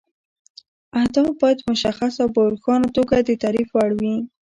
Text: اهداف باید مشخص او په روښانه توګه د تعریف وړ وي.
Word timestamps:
اهداف 0.99 1.29
باید 1.41 1.59
مشخص 1.71 2.13
او 2.21 2.27
په 2.35 2.41
روښانه 2.51 2.87
توګه 2.97 3.15
د 3.21 3.29
تعریف 3.43 3.69
وړ 3.73 3.89
وي. 3.99 4.15